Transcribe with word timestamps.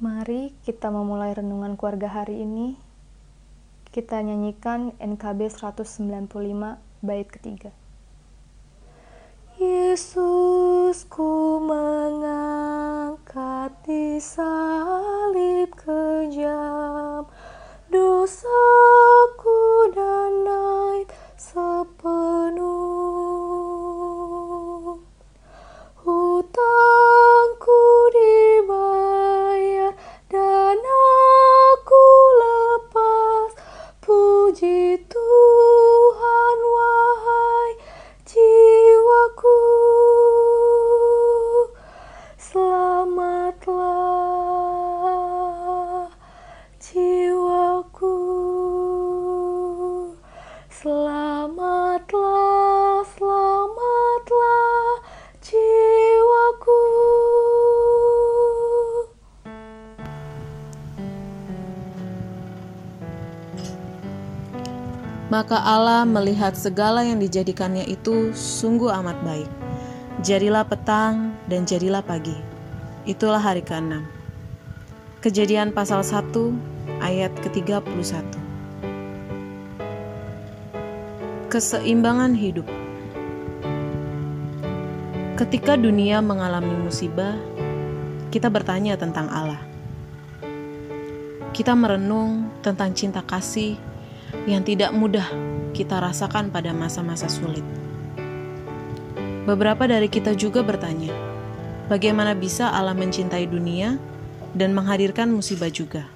Mari 0.00 0.56
kita 0.64 0.88
memulai 0.88 1.36
renungan 1.36 1.76
keluarga 1.76 2.08
hari 2.08 2.40
ini. 2.40 2.72
Kita 3.92 4.24
nyanyikan 4.24 4.96
NKB 4.96 5.52
195 5.52 6.24
bait 7.04 7.28
ketiga. 7.28 7.68
Yesusku 9.60 11.60
mengangkat 11.60 13.76
di 13.84 14.16
salib 14.24 14.49
selamatlah 50.80 52.64
selamatlah 53.04 55.04
jiwaku 55.44 56.80
Maka 65.28 65.60
Allah 65.62 66.08
melihat 66.08 66.56
segala 66.56 67.04
yang 67.04 67.20
dijadikannya 67.20 67.84
itu 67.86 68.34
sungguh 68.34 68.90
amat 69.04 69.20
baik. 69.22 69.46
Jadilah 70.26 70.66
petang 70.66 71.38
dan 71.46 71.62
jadilah 71.68 72.02
pagi. 72.02 72.34
Itulah 73.06 73.38
hari 73.38 73.62
ke-6. 73.62 74.02
Kejadian 75.22 75.70
pasal 75.70 76.02
1 76.02 76.34
ayat 76.98 77.30
ke-31. 77.46 78.39
Keseimbangan 81.50 82.38
hidup. 82.38 82.62
Ketika 85.34 85.74
dunia 85.74 86.22
mengalami 86.22 86.70
musibah, 86.78 87.34
kita 88.30 88.46
bertanya 88.46 88.94
tentang 88.94 89.26
Allah. 89.26 89.58
Kita 91.50 91.74
merenung 91.74 92.54
tentang 92.62 92.94
cinta 92.94 93.26
kasih 93.26 93.74
yang 94.46 94.62
tidak 94.62 94.94
mudah 94.94 95.26
kita 95.74 95.98
rasakan 95.98 96.54
pada 96.54 96.70
masa-masa 96.70 97.26
sulit. 97.26 97.66
Beberapa 99.42 99.90
dari 99.90 100.06
kita 100.06 100.38
juga 100.38 100.62
bertanya, 100.62 101.10
bagaimana 101.90 102.38
bisa 102.38 102.70
Allah 102.70 102.94
mencintai 102.94 103.50
dunia 103.50 103.98
dan 104.54 104.70
menghadirkan 104.70 105.34
musibah 105.34 105.66
juga? 105.66 106.06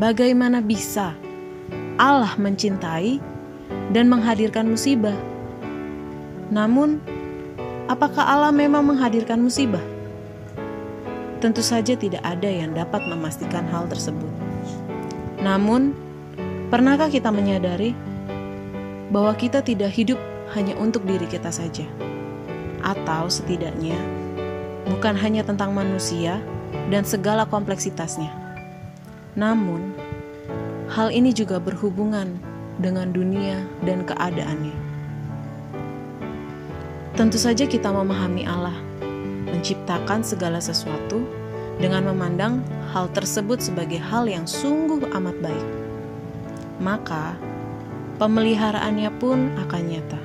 Bagaimana 0.00 0.64
bisa 0.64 1.12
Allah 2.00 2.32
mencintai 2.40 3.31
dan 3.90 4.08
menghadirkan 4.08 4.68
musibah? 4.68 5.16
Namun, 6.52 7.00
apakah 7.88 8.24
Allah 8.24 8.52
memang 8.52 8.84
menghadirkan 8.84 9.40
musibah? 9.40 9.82
Tentu 11.40 11.64
saja 11.64 11.98
tidak 11.98 12.22
ada 12.22 12.46
yang 12.46 12.76
dapat 12.76 13.02
memastikan 13.08 13.66
hal 13.66 13.90
tersebut. 13.90 14.30
Namun, 15.42 15.96
Pernahkah 16.72 17.12
kita 17.12 17.28
menyadari 17.28 17.92
bahwa 19.12 19.36
kita 19.36 19.60
tidak 19.60 19.92
hidup 19.92 20.16
hanya 20.56 20.72
untuk 20.80 21.04
diri 21.04 21.28
kita 21.28 21.52
saja, 21.52 21.84
atau 22.80 23.28
setidaknya 23.28 24.00
bukan 24.88 25.12
hanya 25.20 25.44
tentang 25.44 25.76
manusia 25.76 26.40
dan 26.88 27.04
segala 27.04 27.44
kompleksitasnya, 27.44 28.32
namun 29.36 29.92
hal 30.88 31.12
ini 31.12 31.36
juga 31.36 31.60
berhubungan 31.60 32.40
dengan 32.82 33.14
dunia 33.14 33.62
dan 33.86 34.02
keadaannya. 34.02 34.76
Tentu 37.14 37.38
saja, 37.38 37.64
kita 37.64 37.94
memahami 37.94 38.42
Allah 38.44 38.76
menciptakan 39.46 40.26
segala 40.26 40.58
sesuatu 40.58 41.22
dengan 41.78 42.10
memandang 42.10 42.66
hal 42.90 43.06
tersebut 43.14 43.62
sebagai 43.62 44.02
hal 44.02 44.26
yang 44.26 44.44
sungguh 44.44 45.06
amat 45.14 45.36
baik 45.38 45.68
maka 46.82 47.38
pemeliharaannya 48.18 49.10
pun 49.22 49.54
akan 49.54 49.82
nyata. 49.86 50.20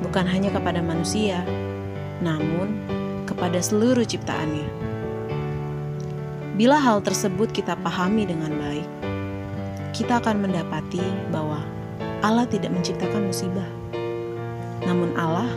Bukan 0.00 0.24
hanya 0.24 0.48
kepada 0.48 0.80
manusia, 0.80 1.44
namun 2.24 2.80
kepada 3.28 3.60
seluruh 3.60 4.02
ciptaannya. 4.02 4.68
Bila 6.56 6.80
hal 6.80 7.04
tersebut 7.04 7.52
kita 7.52 7.76
pahami 7.84 8.24
dengan 8.24 8.52
baik, 8.56 8.88
kita 10.00 10.16
akan 10.16 10.48
mendapati 10.48 11.04
bahwa 11.28 11.60
Allah 12.24 12.48
tidak 12.48 12.72
menciptakan 12.72 13.28
musibah, 13.28 13.68
namun 14.88 15.12
Allah 15.12 15.52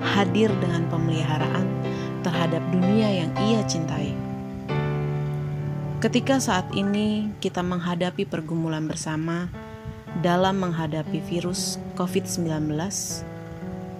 hadir 0.00 0.48
dengan 0.56 0.88
pemeliharaan 0.88 1.68
terhadap 2.24 2.64
dunia 2.72 3.12
yang 3.12 3.30
Ia 3.44 3.60
cintai. 3.68 4.16
Ketika 6.00 6.40
saat 6.40 6.72
ini 6.72 7.28
kita 7.44 7.60
menghadapi 7.60 8.24
pergumulan 8.24 8.88
bersama 8.88 9.52
dalam 10.24 10.64
menghadapi 10.64 11.20
virus 11.20 11.76
COVID-19, 12.00 12.72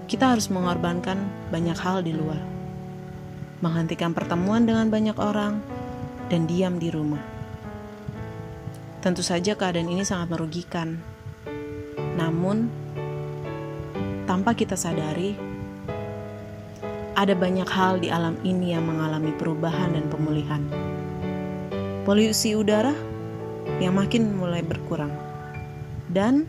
kita 0.08 0.32
harus 0.32 0.48
mengorbankan 0.48 1.28
banyak 1.52 1.76
hal 1.76 2.00
di 2.00 2.16
luar. 2.16 2.40
Menghentikan 3.60 4.16
pertemuan 4.16 4.64
dengan 4.64 4.88
banyak 4.88 5.16
orang 5.20 5.60
dan 6.32 6.48
diam 6.48 6.80
di 6.80 6.88
rumah. 6.88 7.33
Tentu 9.04 9.20
saja 9.20 9.52
keadaan 9.52 9.92
ini 9.92 10.00
sangat 10.00 10.32
merugikan. 10.32 10.96
Namun, 12.16 12.72
tanpa 14.24 14.56
kita 14.56 14.80
sadari, 14.80 15.36
ada 17.12 17.36
banyak 17.36 17.68
hal 17.68 18.00
di 18.00 18.08
alam 18.08 18.40
ini 18.40 18.72
yang 18.72 18.88
mengalami 18.88 19.36
perubahan 19.36 19.92
dan 19.92 20.08
pemulihan 20.08 20.64
polusi 22.04 22.52
udara 22.52 22.92
yang 23.80 23.96
makin 23.96 24.36
mulai 24.36 24.60
berkurang, 24.60 25.10
dan 26.12 26.44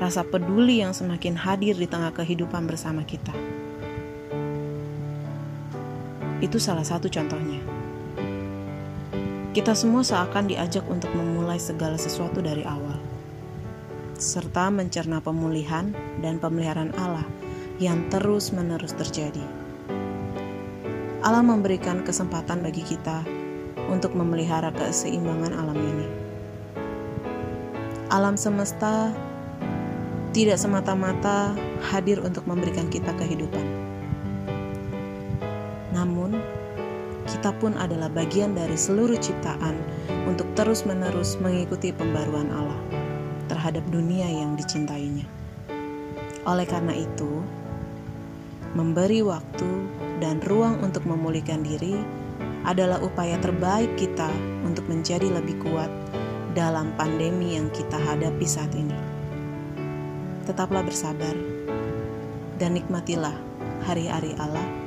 rasa 0.00 0.24
peduli 0.24 0.80
yang 0.80 0.96
semakin 0.96 1.36
hadir 1.36 1.76
di 1.76 1.84
tengah 1.84 2.16
kehidupan 2.16 2.64
bersama 2.64 3.04
kita. 3.04 3.32
Itu 6.40 6.56
salah 6.56 6.84
satu 6.84 7.12
contohnya. 7.12 7.75
Kita 9.56 9.72
semua 9.72 10.04
seakan 10.04 10.52
diajak 10.52 10.84
untuk 10.84 11.08
memulai 11.16 11.56
segala 11.56 11.96
sesuatu 11.96 12.44
dari 12.44 12.60
awal, 12.60 13.00
serta 14.20 14.68
mencerna 14.68 15.24
pemulihan 15.24 15.96
dan 16.20 16.36
pemeliharaan 16.36 16.92
Allah 17.00 17.24
yang 17.80 18.04
terus-menerus 18.12 18.92
terjadi. 18.92 19.40
Allah 21.24 21.40
memberikan 21.40 22.04
kesempatan 22.04 22.60
bagi 22.60 22.84
kita 22.84 23.24
untuk 23.88 24.12
memelihara 24.12 24.76
keseimbangan 24.76 25.56
alam 25.56 25.80
ini. 25.80 26.08
Alam 28.12 28.36
semesta 28.36 29.08
tidak 30.36 30.60
semata-mata 30.60 31.56
hadir 31.80 32.20
untuk 32.20 32.44
memberikan 32.44 32.92
kita 32.92 33.16
kehidupan. 33.16 33.64
Namun, 35.96 36.44
kita 37.36 37.52
pun 37.60 37.76
adalah 37.76 38.08
bagian 38.08 38.56
dari 38.56 38.80
seluruh 38.80 39.20
ciptaan 39.20 39.76
untuk 40.24 40.48
terus-menerus 40.56 41.36
mengikuti 41.36 41.92
pembaruan 41.92 42.48
Allah 42.48 42.80
terhadap 43.52 43.84
dunia 43.92 44.24
yang 44.24 44.56
dicintainya. 44.56 45.28
Oleh 46.48 46.64
karena 46.64 46.96
itu, 46.96 47.44
memberi 48.72 49.20
waktu 49.20 49.68
dan 50.16 50.40
ruang 50.48 50.80
untuk 50.80 51.04
memulihkan 51.04 51.60
diri 51.60 52.00
adalah 52.64 53.04
upaya 53.04 53.36
terbaik 53.44 53.92
kita 54.00 54.32
untuk 54.64 54.88
menjadi 54.88 55.28
lebih 55.28 55.60
kuat 55.60 55.92
dalam 56.56 56.88
pandemi 56.96 57.60
yang 57.60 57.68
kita 57.68 58.00
hadapi 58.00 58.48
saat 58.48 58.72
ini. 58.72 58.96
Tetaplah 60.48 60.80
bersabar 60.80 61.36
dan 62.56 62.80
nikmatilah 62.80 63.36
hari-hari 63.84 64.32
Allah 64.40 64.85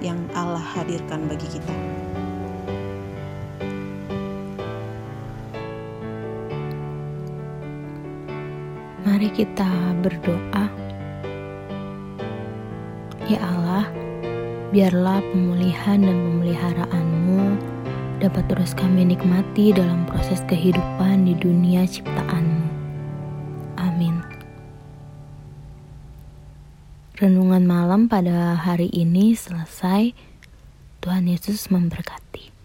yang 0.00 0.20
Allah 0.36 0.62
hadirkan 0.62 1.28
bagi 1.28 1.48
kita. 1.48 1.74
Mari 9.06 9.28
kita 9.32 9.70
berdoa. 10.04 10.66
Ya 13.26 13.42
Allah, 13.42 13.90
biarlah 14.70 15.18
pemulihan 15.34 15.98
dan 15.98 16.14
pemeliharaanmu 16.14 17.58
dapat 18.20 18.44
terus 18.48 18.72
kami 18.72 19.04
nikmati 19.04 19.76
dalam 19.76 20.08
proses 20.08 20.40
kehidupan 20.48 21.28
di 21.28 21.34
dunia 21.36 21.84
ciptaanmu. 21.84 22.55
Renungan 27.16 27.64
malam 27.64 28.12
pada 28.12 28.52
hari 28.60 28.92
ini 28.92 29.32
selesai. 29.32 30.12
Tuhan 31.00 31.24
Yesus 31.24 31.72
memberkati. 31.72 32.55